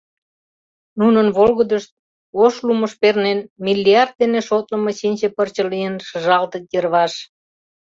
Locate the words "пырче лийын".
5.35-5.95